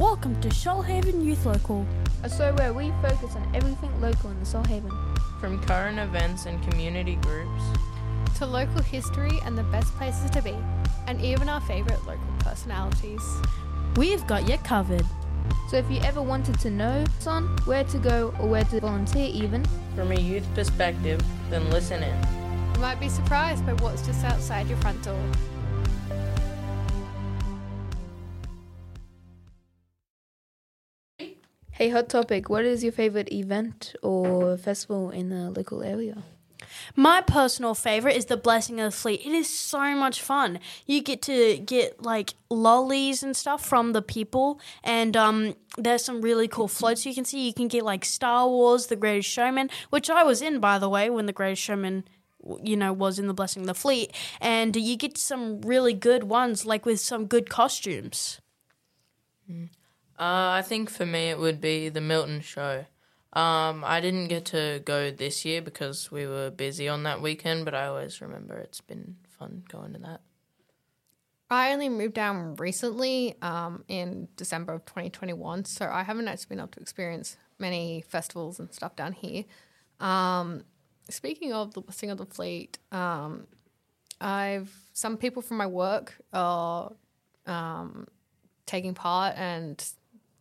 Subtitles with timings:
[0.00, 1.84] Welcome to Shoalhaven Youth Local.
[2.22, 4.92] a show where we focus on everything local in the Shoalhaven.
[5.40, 7.62] From current events and community groups.
[8.36, 10.54] to local history and the best places to be,
[11.08, 13.20] and even our favourite local personalities.
[13.96, 15.04] We've got you covered.
[15.68, 19.28] So if you ever wanted to know son where to go or where to volunteer
[19.32, 19.64] even,
[19.96, 21.20] From a youth perspective,
[21.50, 22.16] then listen in.
[22.74, 25.20] You might be surprised by what's just outside your front door.
[31.78, 36.24] Hey hot topic, what is your favorite event or festival in the local area?
[36.96, 39.20] My personal favorite is the Blessing of the Fleet.
[39.24, 40.58] It is so much fun.
[40.86, 46.20] You get to get like lollies and stuff from the people, and um, there's some
[46.20, 47.46] really cool floats you can see.
[47.46, 50.88] You can get like Star Wars, The Greatest Showman, which I was in by the
[50.88, 52.08] way when The Greatest Showman,
[52.60, 56.24] you know, was in the Blessing of the Fleet, and you get some really good
[56.24, 58.40] ones like with some good costumes.
[60.18, 62.86] Uh, I think for me it would be the Milton show.
[63.32, 67.64] Um, I didn't get to go this year because we were busy on that weekend,
[67.64, 70.22] but I always remember it's been fun going to that.
[71.50, 76.58] I only moved down recently um, in December of 2021, so I haven't actually been
[76.58, 79.44] able to experience many festivals and stuff down here.
[80.00, 80.64] Um,
[81.08, 83.46] speaking of the Blessing of the Fleet, um,
[84.20, 86.92] I've some people from my work are
[87.46, 88.08] um,
[88.66, 89.82] taking part, and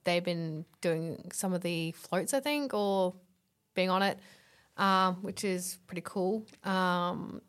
[0.07, 3.13] they've been doing some of the floats, I think, or
[3.75, 4.17] being on it,
[4.77, 6.45] um, which is pretty cool.
[6.63, 7.41] Um,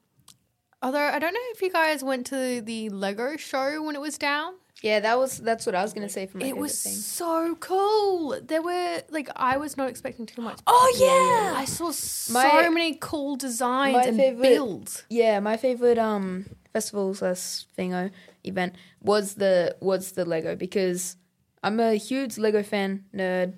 [0.80, 4.16] Although I don't know if you guys went to the Lego show when it was
[4.16, 4.54] down.
[4.80, 6.92] Yeah, that was that's what I was gonna say for my it was thing.
[6.92, 8.38] so cool.
[8.40, 10.60] There were like I was not expecting too much.
[10.68, 15.02] Oh yeah, I saw so My- many cool designs and favorite- builds.
[15.10, 18.12] Yeah, my favorite um festival slash thingo
[18.44, 21.16] event was the was the Lego because
[21.62, 23.54] I'm a huge Lego fan nerd.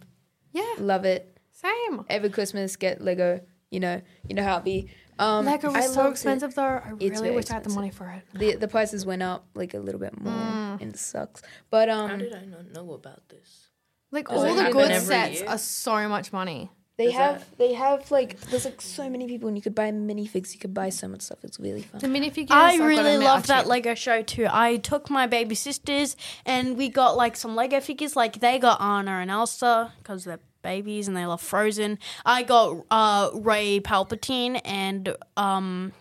[0.52, 1.38] Yeah, Love it.
[1.52, 2.04] same.
[2.08, 3.40] Every Christmas get Lego.
[3.70, 4.90] You know, you know how it be.
[5.18, 6.12] Um, Lego I was so loved it.
[6.12, 6.62] expensive though.
[6.62, 8.22] I It's really very wish I had the money for it.
[8.38, 10.80] The the prices went up like a little bit more, Mm.
[10.80, 11.42] and it sucks.
[11.70, 13.68] But um, How did I not know about this?
[14.10, 15.48] Like all it the good sets year?
[15.48, 16.70] are so much money.
[17.00, 19.74] They Is have that- they have like there's like so many people, and you could
[19.74, 20.52] buy minifigs.
[20.52, 21.38] You could buy so much stuff.
[21.42, 21.98] It's really fun.
[22.02, 22.50] The minifigures.
[22.50, 23.66] I I've gotta really admit, love that.
[23.66, 24.46] Lego show too.
[24.50, 28.16] I took my baby sisters and we got like some Lego figures.
[28.16, 31.98] Like they got Anna and Elsa because they're babies and they love Frozen.
[32.26, 35.92] I got uh, Rey Palpatine and um,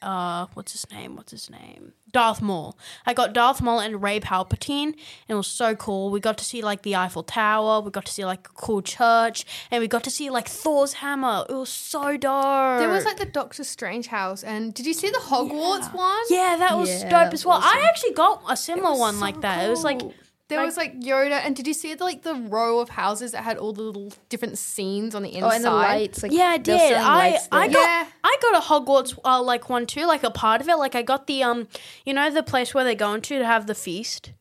[0.00, 1.16] uh, what's his name?
[1.16, 1.92] What's his name?
[2.16, 2.78] Darth Maul.
[3.04, 4.96] I got Darth Maul and Rey Palpatine, and
[5.28, 6.08] it was so cool.
[6.10, 7.82] We got to see like the Eiffel Tower.
[7.82, 10.94] We got to see like a cool church, and we got to see like Thor's
[10.94, 11.44] hammer.
[11.46, 12.78] It was so dope.
[12.78, 16.22] There was like the Doctor Strange house, and did you see the Hogwarts one?
[16.30, 17.60] Yeah, that was Yeah, dope as was well.
[17.62, 19.66] I actually got a similar one so like that.
[19.66, 20.14] It was like cool.
[20.48, 23.32] There like- was like Yoda, and did you see the, like the row of houses
[23.32, 25.42] that had all the little different scenes on the inside?
[25.42, 25.56] Oh, inside?
[25.56, 26.22] and the lights.
[26.22, 26.92] Like yeah, I did.
[26.92, 28.06] I I got Yeah.
[28.22, 30.76] I got a Hogwarts uh, like one too, like a part of it.
[30.76, 31.66] Like I got the um,
[32.04, 34.32] you know, the place where they're going to to have the feast.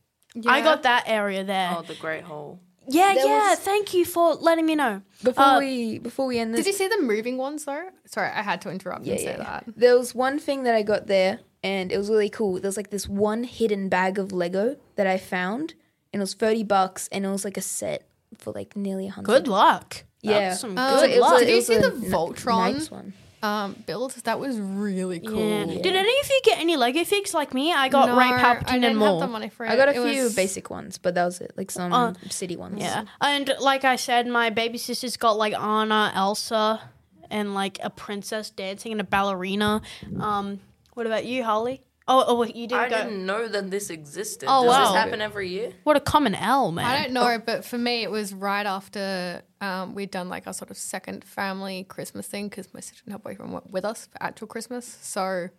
[0.45, 1.73] I got that area there.
[1.77, 2.59] Oh, the Great Hall.
[2.89, 3.49] yeah, There yeah.
[3.51, 5.01] was- Thank you for letting me know.
[5.23, 7.89] Before Uh, we before we end this, Did you see the moving ones though?
[8.05, 9.37] Sorry, I had to interrupt yeah, and say yeah.
[9.37, 9.63] that.
[9.75, 12.53] There was one thing that I got there, and it was really cool.
[12.59, 15.73] There was like this one hidden bag of Lego that I found,
[16.15, 19.11] and it was thirty bucks, and it was like a set for like nearly a
[19.11, 19.27] hundred.
[19.27, 20.05] Good luck.
[20.21, 20.49] Yeah.
[20.49, 21.41] That's some Um, good it was luck.
[21.41, 22.73] a- Did you see the kn- Voltron?
[22.73, 23.11] Knights one.
[23.43, 25.37] Um, build that was really cool.
[25.37, 25.65] Yeah.
[25.65, 27.73] Did any of you get any Lego figs like me?
[27.73, 29.19] I got No, Rey I Palpatine didn't and have more.
[29.19, 29.69] the money for it.
[29.71, 31.51] I got a It few was- basic ones, but that was it.
[31.57, 32.77] Like some Uh, city ones.
[32.79, 33.03] Yeah.
[33.21, 36.81] And like I said, my baby sister's got like Anna, Elsa,
[37.29, 39.81] and like a princess dancing and a ballerina.
[40.19, 40.61] Um,
[40.95, 41.81] what about you, Holly?
[42.07, 42.97] Oh, oh, wait, you didn't I go.
[43.03, 44.45] didn't know that this existed.
[44.47, 44.91] Oh, Does wow.
[44.93, 45.71] this happen every year?
[45.85, 46.85] What a common L, man.
[46.85, 50.53] I don't know, but for me, it was right after um, we'd done like our
[50.53, 54.05] sort of second family Christmas thing because my sister and her boyfriend were with us
[54.11, 54.85] for actual Christmas.
[55.01, 55.49] So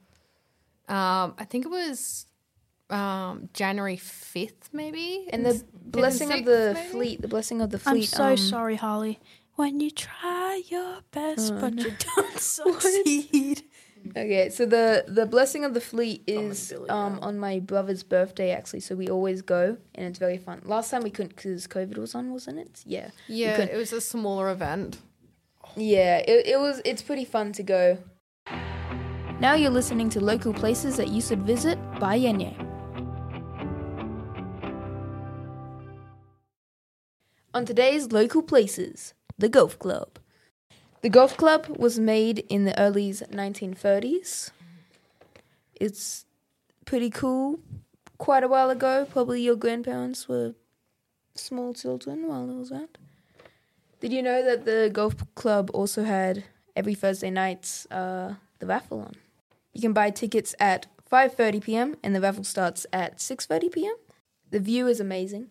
[0.88, 2.26] um, I think it was
[2.90, 5.26] um, January 5th, maybe.
[5.32, 6.88] And the Fifth blessing of the maybe?
[6.90, 7.90] fleet, the blessing of the fleet.
[7.90, 8.08] I'm fleet.
[8.08, 9.18] so um, sorry, Holly.
[9.56, 11.82] When you try your best, Oh, but no.
[11.84, 13.62] you don't succeed.
[14.10, 17.24] Okay, so the the blessing of the fleet is Billy um Brown.
[17.24, 20.62] on my brother's birthday actually, so we always go and it's very fun.
[20.64, 22.82] Last time we couldn't because COVID was on, wasn't it?
[22.86, 24.98] Yeah, Yeah, it was a smaller event.
[25.76, 26.80] yeah, it, it was.
[26.84, 27.98] It's pretty fun to go.
[29.38, 32.54] Now you're listening to local places that you should visit by Yenye.
[37.52, 40.18] On today's local places, the golf club.
[41.06, 44.50] The golf club was made in the early 1930s.
[45.76, 46.26] It's
[46.84, 47.60] pretty cool.
[48.18, 50.56] Quite a while ago, probably your grandparents were
[51.36, 52.98] small children while it was out.
[54.00, 56.42] Did you know that the golf club also had
[56.74, 59.14] every Thursday night uh, the raffle on?
[59.74, 61.96] You can buy tickets at 5:30 p.m.
[62.02, 63.94] and the raffle starts at 6:30 p.m.
[64.50, 65.50] The view is amazing.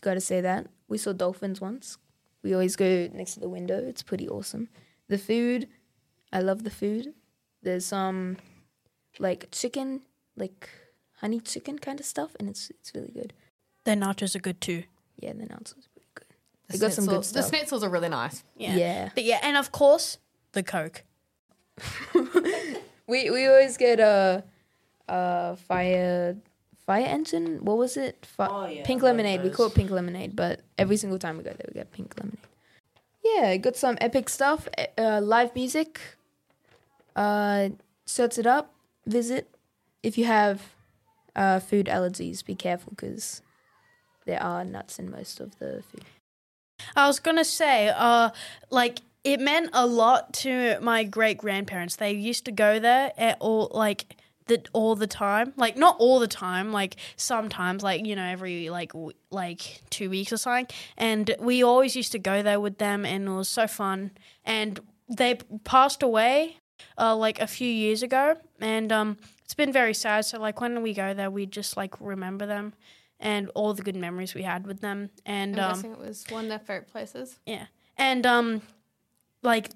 [0.00, 0.68] Got to say that.
[0.88, 1.98] We saw dolphins once.
[2.42, 3.78] We always go next to the window.
[3.78, 4.68] It's pretty awesome.
[5.08, 5.68] The food,
[6.32, 7.14] I love the food.
[7.62, 8.38] There's some
[9.18, 10.02] like chicken,
[10.36, 10.68] like
[11.20, 13.32] honey chicken kind of stuff, and it's it's really good.
[13.84, 14.84] Their nachos are good too.
[15.18, 16.26] Yeah, the nachos are pretty good.
[16.68, 17.50] The They got some good schnitzels- The stuff.
[17.60, 18.42] schnitzels are really nice.
[18.56, 18.74] Yeah.
[18.76, 19.10] Yeah.
[19.14, 20.18] But yeah, and of course,
[20.52, 21.04] the Coke.
[23.06, 24.44] We we always get a
[25.08, 26.36] uh, fire
[26.90, 27.64] fire engine.
[27.64, 28.26] What was it?
[28.26, 29.42] Fi- Oh, yeah, pink I like lemonade.
[29.44, 32.14] We call it pink lemonade, but every single time we go there, we get pink
[32.18, 32.48] lemonade.
[33.24, 34.68] Yeah, got some epic stuff.
[34.98, 36.00] Uh, live music.
[37.14, 37.68] Uh,
[38.06, 38.74] search it up.
[39.06, 39.54] Visit.
[40.02, 40.56] If you have
[41.36, 43.40] uh, food allergies, be careful because
[44.26, 46.04] there are nuts in most of the food.
[46.96, 48.30] I was gonna say, uh,
[48.70, 51.94] like it meant a lot to my great grandparents.
[51.94, 54.16] They used to go there at all, like
[54.50, 55.54] the all the time.
[55.56, 60.10] Like not all the time, like sometimes, like you know, every like w- like two
[60.10, 60.66] weeks or something.
[60.98, 64.10] And we always used to go there with them, and it was so fun.
[64.44, 66.56] And they passed away,
[66.98, 70.24] uh, like a few years ago, and um, it's been very sad.
[70.26, 72.74] So like when we go there, we just like remember them.
[73.22, 76.24] And all the good memories we had with them, and I'm um, guessing it was
[76.30, 77.38] one of their favorite places.
[77.44, 77.66] yeah,
[77.98, 78.62] and um,
[79.42, 79.68] like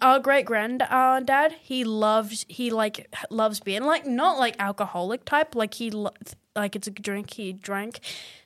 [0.00, 5.24] our great granddad uh, he loves he like loves beer, and like not like alcoholic
[5.24, 6.14] type, like he lo-
[6.54, 8.00] like it's a drink he drank.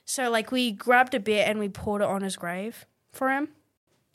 [0.05, 3.49] So like we grabbed a beer and we poured it on his grave for him.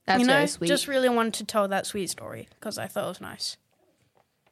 [0.07, 0.69] That's you know, very sweet.
[0.69, 3.57] just really wanted to tell that sweet story because I thought it was nice.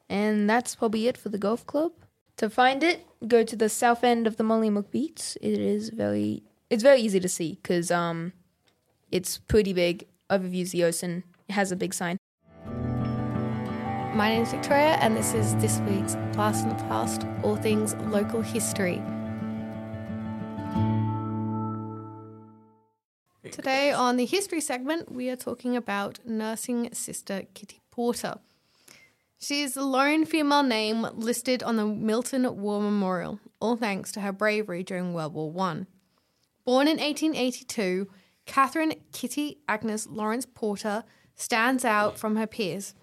[0.09, 1.91] And that's probably it for the golf club.
[2.37, 5.37] To find it, go to the south end of the Mollymook Beach.
[5.41, 8.33] It is very, it's very easy to see because um,
[9.11, 10.05] it's pretty big.
[10.29, 11.23] Overviews the ocean.
[11.49, 12.17] It has a big sign.
[14.17, 17.93] My name is Victoria, and this is this week's Blast in the Past, all things
[18.07, 18.99] local history.
[23.51, 28.39] Today on the history segment, we are talking about nursing sister Kitty Porter.
[29.37, 34.21] She is the lone female name listed on the Milton War Memorial, all thanks to
[34.21, 35.85] her bravery during World War One.
[36.65, 38.07] Born in 1882,
[38.47, 41.03] Catherine Kitty Agnes Lawrence Porter
[41.35, 42.95] stands out from her peers.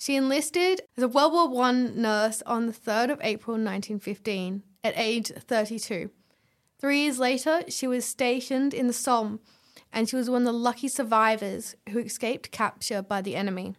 [0.00, 4.94] She enlisted as a World War One nurse on the 3rd of April 1915 at
[4.96, 6.08] age 32.
[6.78, 9.40] Three years later, she was stationed in the Somme,
[9.92, 13.74] and she was one of the lucky survivors who escaped capture by the enemy.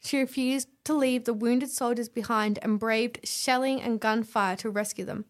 [0.00, 5.04] She refused to leave the wounded soldiers behind and braved shelling and gunfire to rescue
[5.04, 5.26] them.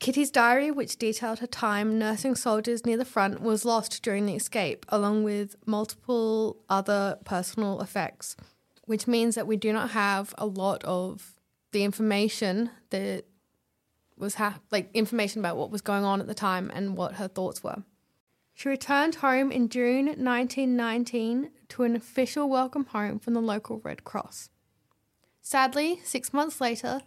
[0.00, 4.34] Kitty's diary, which detailed her time nursing soldiers near the front, was lost during the
[4.34, 8.34] escape, along with multiple other personal effects,
[8.82, 11.34] which means that we do not have a lot of
[11.72, 13.24] the information that
[14.16, 17.28] was ha- like information about what was going on at the time and what her
[17.28, 17.82] thoughts were.
[18.54, 24.04] She returned home in June 1919 to an official welcome home from the local Red
[24.04, 24.50] Cross.
[25.40, 27.00] Sadly, six months later,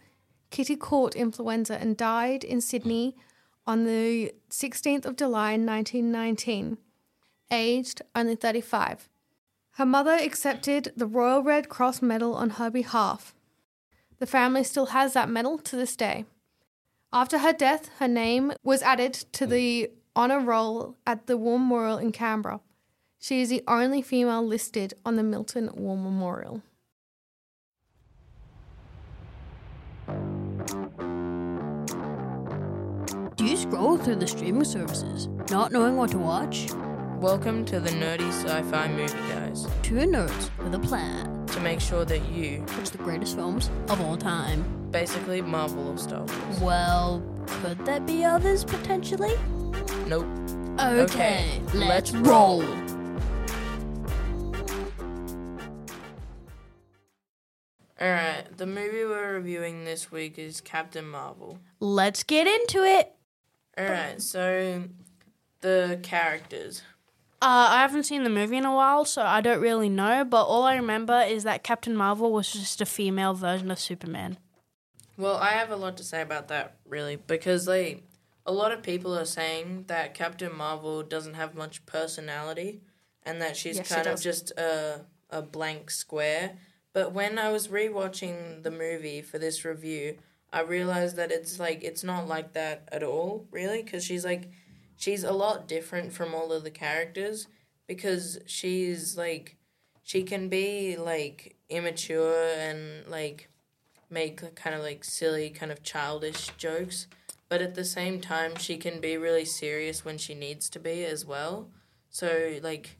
[0.50, 3.16] Kitty caught influenza and died in Sydney
[3.66, 6.78] on the 16th of July 1919,
[7.50, 9.08] aged only 35.
[9.76, 13.34] Her mother accepted the Royal Red Cross medal on her behalf.
[14.20, 16.26] The family still has that medal to this day.
[17.12, 21.98] After her death, her name was added to the honour roll at the War Memorial
[21.98, 22.60] in Canberra.
[23.18, 26.62] She is the only female listed on the Milton War Memorial.
[33.34, 36.68] Do you scroll through the streaming services, not knowing what to watch?
[37.24, 39.66] Welcome to the Nerdy Sci-Fi Movie Guys.
[39.82, 41.46] Two nerds with a plan.
[41.46, 44.62] To make sure that you, Watch the greatest films of all time.
[44.90, 46.60] basically Marvel or Star Wars.
[46.60, 49.34] Well, could there be others potentially?
[50.06, 50.26] Nope.
[50.78, 52.60] Okay, Okay, let's, let's roll.
[52.60, 52.84] roll.
[58.00, 61.58] Alright, the movie we're reviewing this week is Captain Marvel.
[61.80, 63.12] Let's get into it.
[63.80, 64.84] Alright, so
[65.62, 66.82] the characters.
[67.42, 70.24] Uh, I haven't seen the movie in a while, so I don't really know.
[70.24, 74.38] But all I remember is that Captain Marvel was just a female version of Superman.
[75.16, 78.02] Well, I have a lot to say about that, really, because like
[78.46, 82.80] a lot of people are saying that Captain Marvel doesn't have much personality,
[83.24, 86.52] and that she's Yes, she kind of just a a blank square.
[86.92, 90.16] But when I was rewatching the movie for this review,
[90.52, 94.48] I realized that it's like it's not like that at all, really, because she's like
[94.96, 97.46] she's a lot different from all of the characters
[97.86, 99.56] because she's like
[100.02, 103.48] she can be like immature and like
[104.10, 107.06] make kind of like silly kind of childish jokes
[107.48, 111.04] but at the same time she can be really serious when she needs to be
[111.04, 111.68] as well.
[112.10, 112.98] So like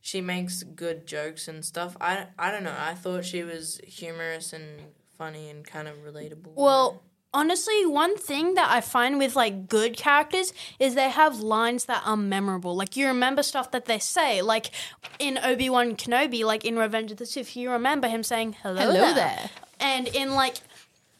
[0.00, 1.96] she makes good jokes and stuff.
[2.00, 2.74] I, I don't know.
[2.76, 4.64] I thought she was humorous and
[5.16, 6.54] funny and kind of relatable.
[6.54, 7.02] Well,
[7.34, 12.02] honestly, one thing that I find with like good characters is they have lines that
[12.04, 12.76] are memorable.
[12.76, 14.42] Like you remember stuff that they say.
[14.42, 14.70] Like
[15.18, 18.80] in Obi Wan Kenobi, like in Revenge of the Sith, you remember him saying "Hello,
[18.80, 19.14] Hello there.
[19.14, 19.50] there.
[19.80, 20.56] and in like.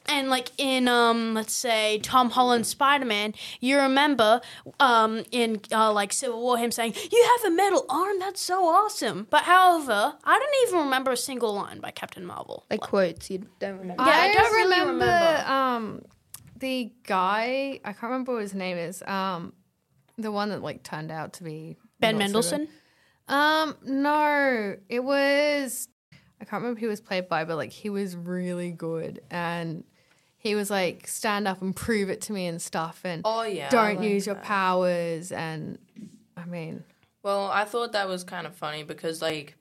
[0.07, 4.41] And like in um, let's say Tom Holland Spider Man, you remember
[4.81, 8.65] um in uh, like Civil War him saying, "You have a metal arm, that's so
[8.67, 12.65] awesome." But however, I don't even remember a single line by Captain Marvel.
[12.71, 14.03] Like quotes, you don't remember.
[14.03, 15.51] Yeah, I I, don't really remember, remember.
[15.51, 16.03] um
[16.59, 17.81] the guy.
[17.85, 19.03] I can't remember what his name is.
[19.03, 19.53] Um,
[20.19, 22.69] the one that like turned out to be Ben not so Mendelsohn.
[23.29, 25.89] Um, no, it was.
[26.41, 29.85] I can't remember who he was played by, but like he was really good, and
[30.43, 33.69] he was like stand up and prove it to me and stuff, and oh yeah
[33.71, 34.45] don't like use your that.
[34.45, 35.79] powers, and
[36.37, 36.83] I mean,
[37.23, 39.55] Well, I thought that was kind of funny because like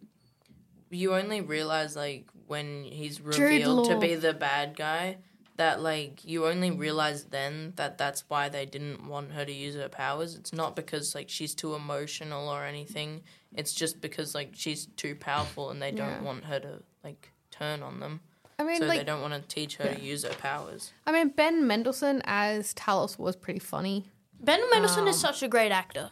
[0.90, 5.18] you only realize like when he's revealed to be the bad guy
[5.58, 9.76] that like you only realize then that that's why they didn't want her to use
[9.76, 10.34] her powers.
[10.34, 13.22] It's not because like she's too emotional or anything.
[13.56, 17.84] It's just because like she's too powerful and they don't want her to like turn
[17.84, 18.22] on them.
[18.62, 20.94] I mean, so they don't want to teach her to use her powers.
[21.06, 24.06] I mean, Ben Mendelsohn as Talos was pretty funny.
[24.40, 26.12] Ben Mendelsohn is such a great actor.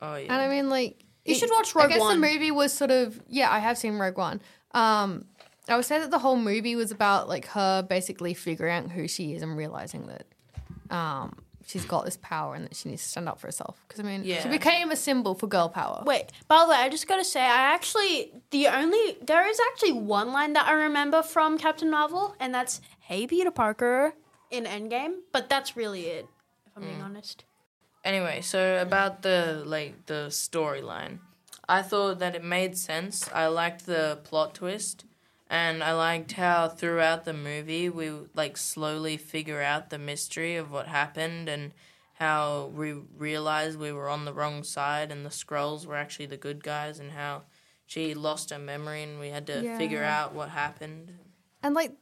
[0.00, 0.24] Oh yeah.
[0.32, 1.92] And I mean, like, You it- should watch Rogue One.
[1.92, 2.20] I guess One.
[2.20, 4.40] the movie was sort of yeah, I have seen Rogue One.
[4.72, 5.24] Um,
[5.68, 9.08] I would say that the whole movie was about like her basically figuring out who
[9.08, 10.26] she is and realizing that
[10.94, 13.82] um she's got this power and that she needs to stand up for herself.
[13.86, 16.02] Because I mean, she became a symbol for girl power.
[16.06, 19.92] Wait, by the way, I just gotta say, I actually the only there is actually
[19.92, 24.14] one line that I remember from Captain Marvel, and that's "Hey, Peter Parker"
[24.50, 25.16] in Endgame.
[25.32, 26.26] But that's really it,
[26.66, 27.04] if I'm being mm.
[27.04, 27.44] honest.
[28.04, 31.18] Anyway, so about the like the storyline,
[31.68, 33.28] I thought that it made sense.
[33.34, 35.04] I liked the plot twist,
[35.48, 40.70] and I liked how throughout the movie we like slowly figure out the mystery of
[40.70, 41.72] what happened and
[42.14, 46.36] how we realized we were on the wrong side and the Skrulls were actually the
[46.36, 47.42] good guys and how
[47.84, 51.12] she lost her memory and we had to figure out what happened.
[51.62, 51.92] And like,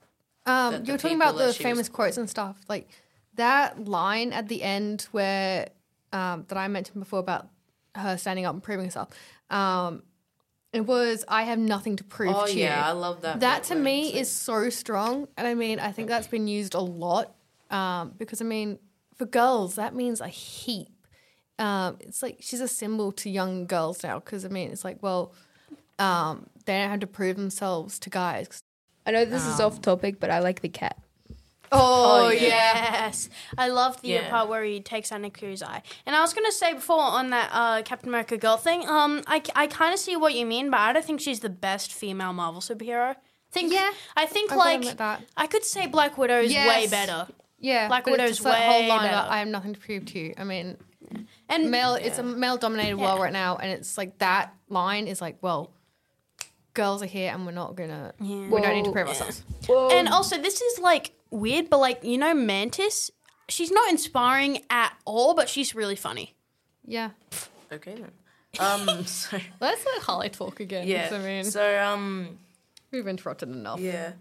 [0.47, 2.57] um, you were talking about the she was- famous quotes and stuff.
[2.69, 2.89] Like
[3.35, 5.69] that line at the end where
[6.13, 7.49] um, that I mentioned before about
[7.97, 9.09] her standing up and proving herself.
[9.51, 10.05] Um,
[10.75, 13.41] it was I have nothing to prove Oh to yeah, I love that.
[13.41, 16.49] That to where me it's is so strong, and I mean I think that's been
[16.49, 17.35] used a lot
[17.71, 18.79] um, because I mean
[19.15, 20.89] for girls that means a heap.
[21.59, 25.03] Um, it's like she's a symbol to young girls now because I mean it's like
[25.03, 25.33] well
[25.99, 28.61] um, they don't have to prove themselves to guys.
[29.07, 30.97] I know this is Um, off topic, but I like the cat.
[31.77, 32.41] Oh, yeah.
[33.05, 33.29] Yes,
[33.59, 34.31] I love the Yeah.
[34.31, 35.83] part where he takes out Nick eye.
[36.07, 39.43] And I was gonna say before on that uh, Captain America girl thing, um, I,
[39.55, 42.33] I kind of see what you mean, but I don't think she's the best female
[42.33, 43.17] Marvel superhero.
[43.53, 45.23] Think Yeah, I think to like that.
[45.37, 47.27] I could say Black Widow is way better.
[47.59, 49.27] Yeah, Black Widow's that whole way line better.
[49.31, 50.35] I have nothing to prove to you.
[50.37, 50.77] I mean,
[51.49, 51.95] And male.
[51.95, 55.71] It's a male-dominated world right now, and it's like that line is like, well,
[56.75, 58.13] girls are here, and we're not gonna.
[58.21, 58.49] Yeah.
[58.49, 59.43] We don't need to prove ourselves.
[59.67, 59.89] Whoa.
[59.91, 63.11] And also, this is like weird, but like you know, Mantis,
[63.49, 66.35] she's not inspiring at all, but she's really funny.
[66.87, 67.11] Yeah,
[67.73, 68.11] Okay then.
[68.61, 69.05] Um.
[69.07, 70.87] So let's let Holly talk again.
[70.87, 71.09] yeah.
[71.09, 72.39] 'cause I mean, so um.
[72.93, 73.81] we've interrupted enough.
[73.81, 74.13] Yeah.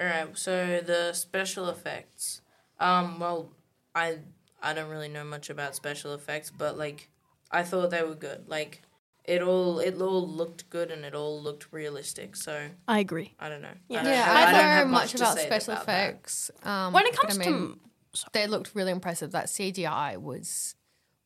[0.00, 0.36] All right.
[0.36, 2.40] So the special effects.
[2.80, 3.20] Um.
[3.20, 3.50] Well,
[3.94, 4.18] I
[4.62, 7.08] I don't really know much about special effects, but like
[7.50, 8.44] I thought they were good.
[8.48, 8.82] Like
[9.26, 12.36] it all it all looked good and it all looked realistic.
[12.36, 13.34] So I agree.
[13.38, 13.68] I don't know.
[13.88, 14.00] Yeah.
[14.00, 16.50] I don't, Yeah, have- I, don't don't know much to about special about effects.
[16.62, 17.78] Um, When it comes I mean,
[18.14, 19.32] to they looked really impressive.
[19.32, 20.74] That CGI was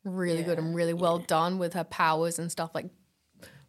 [0.05, 2.71] really good and really well done with her powers and stuff.
[2.75, 2.87] Like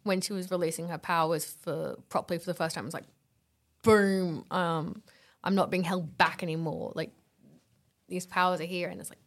[0.02, 3.06] when she was releasing her powers for properly for the first time, it was like,
[3.82, 4.44] boom!
[4.50, 5.02] Um,
[5.44, 6.92] I'm not being held back anymore.
[6.94, 7.12] Like
[8.08, 9.18] these powers are here, and it's like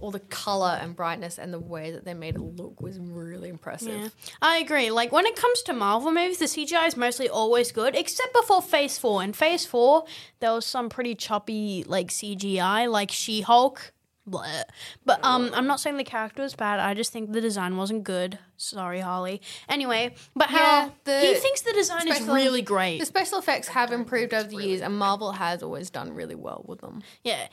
[0.00, 3.48] all the color and brightness and the way that they made it look was really
[3.48, 3.88] impressive.
[3.88, 4.08] Yeah,
[4.42, 4.90] I agree.
[4.90, 8.62] Like when it comes to Marvel movies, the CGI is mostly always good, except before
[8.62, 9.22] Phase Four.
[9.22, 10.04] In Phase Four,
[10.40, 13.92] there was some pretty choppy like CGI, like She Hulk.
[14.28, 14.64] Bleh.
[15.04, 16.80] But um, I'm not saying the character was bad.
[16.80, 18.38] I just think the design wasn't good.
[18.56, 19.40] Sorry, Holly.
[19.68, 22.98] Anyway, but how Yeah, the he thinks the design is really great.
[22.98, 26.64] The special effects have improved over the years, and Marvel has always done really well
[26.66, 27.02] with them.
[27.22, 27.46] Yeah.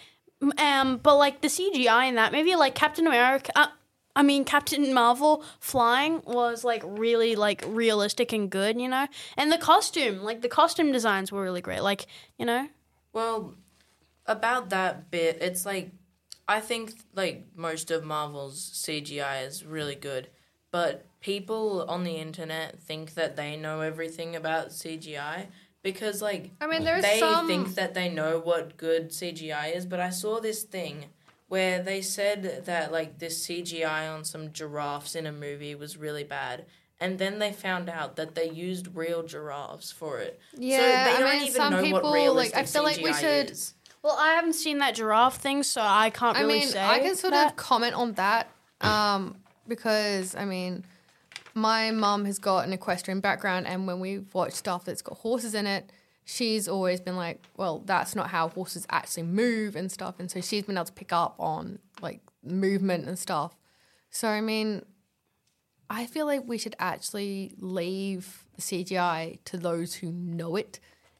[0.57, 3.67] Um, but like the CGI in that movie, like Captain America, uh,
[4.15, 9.07] I mean, Captain Marvel flying was like really like realistic and good, you know.
[9.37, 11.81] And the costume, like the costume designs were really great.
[11.81, 12.07] Like
[12.37, 12.67] you know,
[13.11, 13.55] Well,
[14.25, 15.91] about that bit, it's like
[16.47, 20.29] I think like most of Marvel's CGI is really good,
[20.71, 25.47] but people on the internet think that they know everything about CGI
[25.83, 27.47] because like I mean, there's they some.
[27.47, 31.05] think that they know what good CGI is, but I saw this thing
[31.49, 36.23] where they said that like this CGI on some giraffes in a movie was really
[36.23, 36.65] bad.
[36.99, 40.39] And then they found out that they used real giraffes for it.
[40.57, 42.97] Yeah, so they I don't mean, even some know people, what like, I feel like
[43.01, 43.73] we should- is.
[44.01, 46.81] well, I haven't seen that giraffe thing, so I can't I really mean, say.
[46.81, 47.47] I can sort that.
[47.51, 48.47] of comment on that
[48.79, 49.35] um,
[49.67, 50.85] because I mean,
[51.53, 55.53] my mum has got an equestrian background, and when we've watched stuff that's got horses
[55.53, 55.91] in it,
[56.25, 60.41] she's always been like, "Well, that's not how horses actually move and stuff," and so
[60.41, 63.55] she's been able to pick up on like movement and stuff.
[64.09, 64.83] So I mean,
[65.89, 70.79] I feel like we should actually leave the CGI to those who know it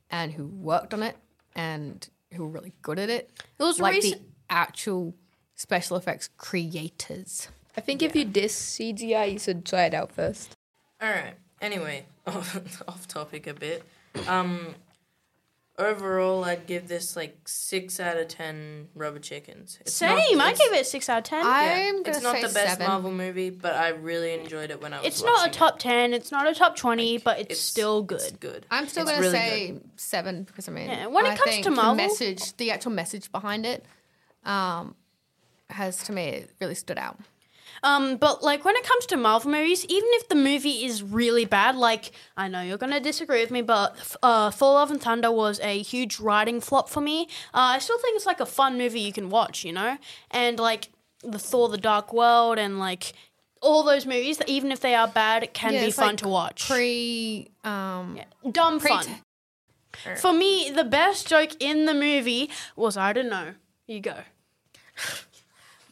[0.09, 1.15] and who worked on it
[1.55, 4.21] and who are really good at it It was like recent.
[4.21, 5.15] the actual
[5.55, 7.47] special effects creators.
[7.75, 10.55] I think if you diss CGI, you should try it out first.
[11.01, 11.33] All right.
[11.61, 13.83] Anyway, off topic a bit.
[14.27, 14.75] Um,
[15.79, 19.77] overall, I'd give this like six out of ten rubber chickens.
[19.81, 20.39] It's not- Same.
[20.41, 21.41] I it's- give it a six out of ten.
[21.45, 22.87] I'm gonna it's not say the best seven.
[22.87, 25.07] Marvel movie, but I really enjoyed it when I was.
[25.07, 26.13] it's not a watching top ten.
[26.13, 28.39] It's not a top twenty, but it's, It's still It's good.
[28.39, 28.65] good.
[28.69, 29.89] I'm still It's going to really say good.
[29.95, 32.71] seven because I mean, Yeah, when it I comes think to Marvel- the message, the
[32.71, 33.83] actual message behind it,
[34.45, 34.95] um,
[35.69, 37.17] has to me really stood out.
[37.83, 41.45] Um, but like when it comes to Marvel movies, even if the movie is really
[41.45, 45.31] bad, like I know you're gonna disagree with me, but uh, Thor: Love and Thunder
[45.31, 47.23] was a huge writing flop for me.
[47.53, 49.97] Uh, I still think it's like a fun movie you can watch, you know,
[50.31, 50.89] and like
[51.21, 53.13] the Thor: The Dark World and like
[53.61, 56.17] all those movies, that even if they are bad, it can Yeah, be fun like
[56.17, 56.67] to watch.
[56.67, 58.19] Pre, um,
[58.49, 59.05] Dumb pre- fun.
[60.17, 63.53] For me, the best joke in the movie was I don't know.
[63.87, 64.15] You go.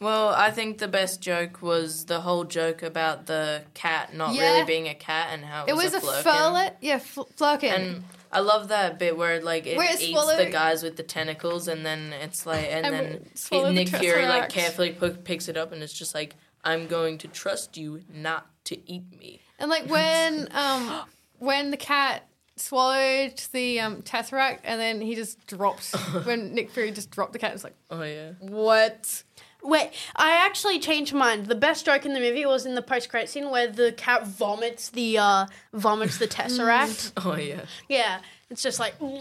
[0.02, 4.52] Well, I think the best joke was the whole joke about the cat not Yeah.
[4.52, 6.22] really being a cat and how it, it was, was a flerken.
[6.24, 7.72] furlet, yeah, fl- flerken.
[7.74, 11.02] And I love that bit where like it Where eats swallowed- the guys with the
[11.02, 14.90] tentacles, and then it's like, and, And then it swallowed the Nick Fury like carefully
[14.90, 16.34] p- picks it up, and it's just like,
[16.64, 19.40] I'm going to trust you not to eat me.
[19.58, 21.02] And like when um
[21.38, 25.92] when the cat swallowed the um tesseract and then he just dropped
[26.24, 28.32] when Nick Fury just dropped the cat, it's like Oh yeah.
[28.40, 29.22] what?
[29.64, 31.46] Wait, I actually changed my mind.
[31.46, 34.26] The best joke in the movie was in the post credit scene where the cat
[34.26, 37.12] vomits the uh vomits the tesseract.
[37.24, 37.64] Oh yeah.
[37.88, 39.20] yeah, it's just like bleh.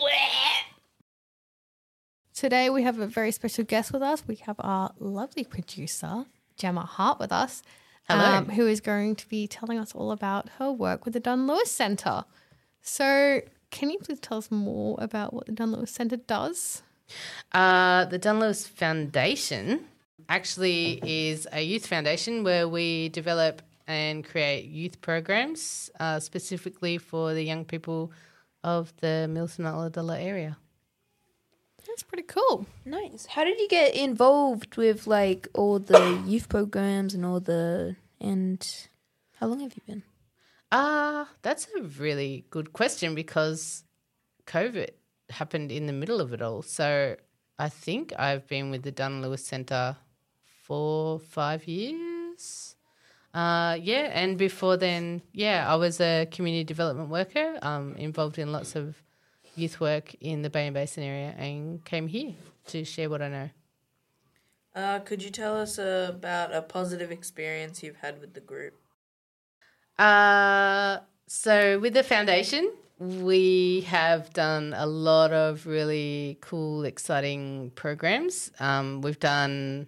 [2.34, 4.24] Today we have a very special guest with us.
[4.28, 6.26] We have our lovely producer
[6.58, 7.62] Gemma Hart with us,
[8.10, 11.46] um, who is going to be telling us all about her work with the Dunn
[11.48, 12.24] Lewis Centre.
[12.82, 16.82] So, can you please tell us more about what the Dunn Lewis Centre does?
[17.52, 19.86] Uh, the Dunn Lewis Foundation
[20.30, 27.34] actually is a youth foundation where we develop and create youth programs uh, specifically for
[27.34, 28.12] the young people
[28.64, 30.58] of the Milton Ulladulla area.
[31.88, 32.68] That's pretty cool.
[32.86, 33.26] Nice.
[33.26, 38.66] How did you get involved with like all the youth programs and all the and
[39.40, 40.04] how long have you been?
[40.72, 43.84] Ah, that's a really good question because
[44.48, 44.92] COVID
[45.30, 46.62] happened in the middle of it all.
[46.62, 47.16] So
[47.60, 49.98] I think I've been with the Dunn Lewis Centre
[50.64, 52.76] for five years.
[53.34, 58.52] Uh, yeah, and before then, yeah, I was a community development worker, um, involved in
[58.52, 59.02] lots of
[59.56, 62.34] youth work in the Bay and Basin area, and came here
[62.68, 63.50] to share what I know.
[64.76, 68.81] Uh, could you tell us uh, about a positive experience you've had with the group?
[70.02, 78.52] Uh, so with the foundation, we have done a lot of really cool, exciting programs.
[78.60, 79.88] Um, we've done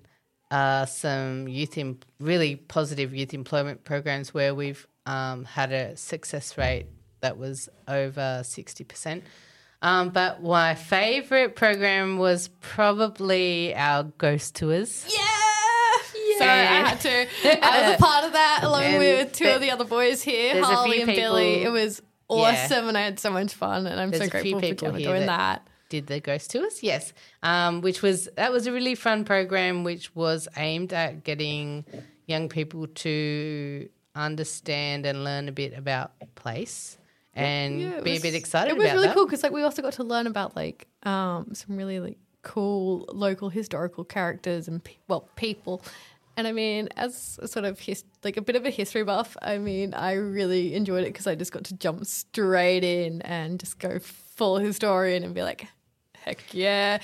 [0.52, 6.58] uh, some youth, em- really positive youth employment programs where we've um, had a success
[6.60, 6.86] rate
[7.22, 9.24] that was over sixty percent.
[9.82, 15.06] Um, but my favourite program was probably our ghost tours.
[15.10, 15.33] Yeah.
[16.44, 17.28] So I had to.
[17.66, 20.54] I was a part of that along And with two of the other boys here,
[20.56, 21.64] there's a few Harley and Billy.
[21.64, 22.36] It was Yeah.
[22.38, 24.66] awesome, and I had so much fun, and I'm There's so a few grateful for
[24.68, 25.68] people Gemma here doing that- that.
[25.90, 30.16] did the ghost tours yes um, which was that was a really fun program which
[30.16, 31.86] was aimed at getting
[32.26, 36.98] young people to understand and learn a bit about place
[37.36, 39.16] and Yeah, be a bit excited It was really that.
[39.16, 43.06] cool because like we also got to learn about like um, some really like cool
[43.14, 45.82] local historical characters and pe- well people,
[46.36, 49.38] And I mean, as a sort of his, like a bit of a history buff,
[49.42, 53.60] I mean, I really enjoyed it because I just got to jump straight in and
[53.60, 55.68] just go full historian and be like,
[56.24, 57.00] heck yeah.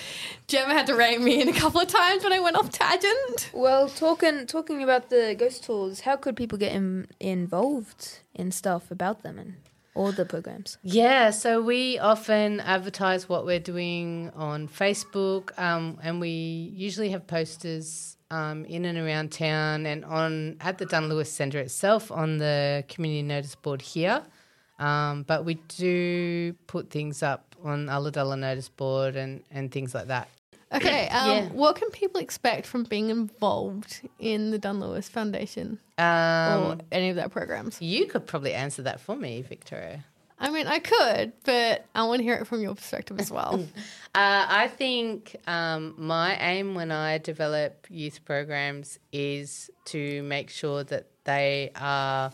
[0.48, 3.52] Gemma had to rein me in a couple of times when I went off tangent.
[3.54, 8.90] Well, talking talking about the ghost tours, how could people get in, involved in stuff
[8.92, 9.56] about them and
[9.94, 10.78] all the programs?
[10.84, 17.28] Yeah, so we often advertise what we're doing on Facebook, um, and we usually have
[17.28, 22.38] posters um, in and around town and on at the Dunn Lewis Centre itself on
[22.38, 24.22] the community notice board here.
[24.78, 30.08] Um, but we do put things up on Ulladulla notice board and, and things like
[30.08, 30.30] that.
[30.72, 31.46] Okay, um, Yeah.
[31.50, 37.10] what can people expect from being involved in the Dunn Lewis Foundation or Um, any
[37.10, 37.82] of their programs?
[37.82, 40.06] you could probably answer that for me, Victoria.
[40.40, 43.66] I mean, I could, but I want to hear it from your perspective as well.
[44.16, 50.84] Uh, I think um, my aim when I develop youth programs is to make sure
[50.86, 52.32] that they are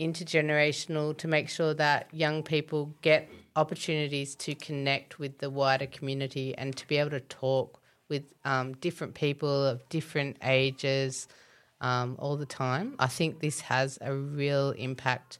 [0.00, 6.58] intergenerational, to make sure that young people get opportunities to connect with the wider community
[6.58, 11.28] and to be able to talk with um, different people of different ages
[11.80, 12.96] um, all the time.
[12.98, 15.38] I think this has a real impact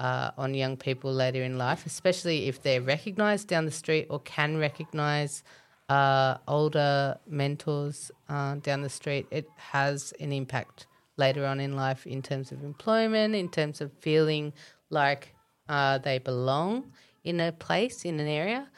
[0.00, 4.20] uh, on young people later in life, especially if they're recognised down the street or
[4.20, 5.42] can recognise
[5.88, 9.26] uh, older mentors uh, down the street.
[9.30, 13.92] It has an impact later on in life in terms of employment, in terms of
[14.00, 14.52] feeling
[14.90, 15.34] like
[15.68, 16.92] uh, they belong
[17.24, 18.68] in a place, in an area.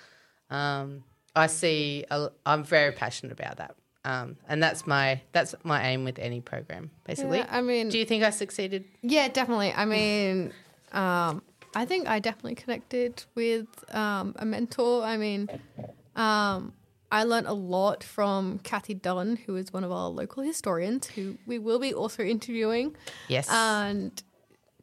[0.51, 1.05] Um,
[1.37, 2.05] I see.
[2.11, 6.41] A, I'm very passionate about that, um, and that's my that's my aim with any
[6.41, 6.91] program.
[7.05, 8.85] Basically, Yeah, I mean, do you think I succeeded?
[9.03, 9.73] Yeah, definitely.
[9.73, 10.53] I mean,
[10.93, 11.43] um,
[11.75, 15.03] I think I definitely connected with um, a mentor.
[15.03, 15.49] I mean,
[16.17, 16.73] um,
[17.13, 21.37] I learned a lot from Kathy Dunn, who is one of our local historians, who
[21.47, 22.97] we will be also interviewing.
[23.29, 23.49] Yes.
[23.51, 24.21] And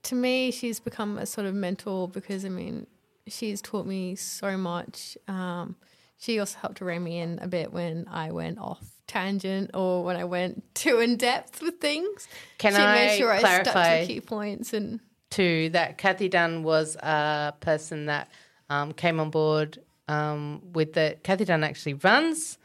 [0.03, 2.87] to me, she's become a sort of mentor because, I mean,
[3.27, 5.17] she's taught me so much.
[5.27, 5.75] Um,
[6.17, 10.03] she also helped to rein me in a bit when I went off tangent or
[10.03, 12.27] when I went too in depth with things.
[12.57, 16.29] Can she I made sure I stuck clarify- to key points and too that Kathy
[16.29, 18.29] Dunn was a person that
[18.69, 22.57] um, came on board um, with the Kathy Dunn actually runs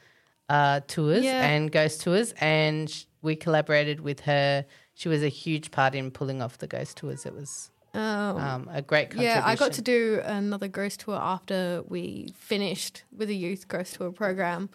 [0.48, 1.44] uh, tours Yeah.
[1.46, 4.64] and ghost tours, and sh- we collaborated with her.
[4.94, 7.24] She was a huge part in pulling off the ghost tours.
[7.24, 9.38] It was um, um, a great contribution.
[9.38, 13.94] Yeah, I got to do another ghost tour after we finished with a youth ghost
[13.94, 14.68] tour program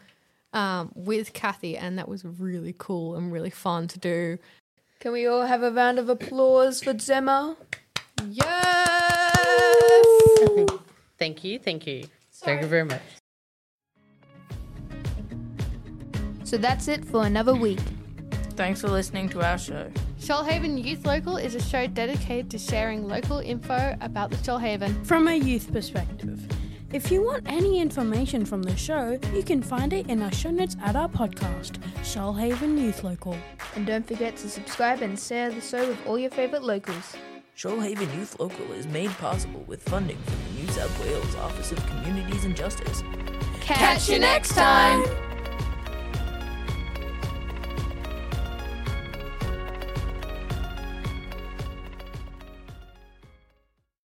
[0.54, 4.38] um, with Kathy, and that was really cool and really fun to do.
[4.99, 7.55] Can we all have a round of applause for Gemma?
[8.27, 8.47] Yes!
[11.19, 13.01] Thank you, thank you, thank you very much.
[16.43, 17.79] So that's it for another week.
[18.51, 19.91] Thanks for listening to our show.
[20.19, 25.05] Shoalhaven Youth Local is a show dedicated to sharing local info about the Shoalhaven.
[25.05, 26.47] From a youth perspective.
[26.93, 30.52] If you want any information from the show, you can find it in our show
[30.52, 33.36] notes at our podcast, Shoalhaven Youth Local.
[33.76, 37.15] And don't forget to subscribe and share the show with all your favourite locals.
[37.58, 41.86] Shoalhaven Youth Local is made possible with funding from the New South Wales Office of
[41.88, 43.04] Communities and Justice.
[43.60, 45.26] Catch you next time!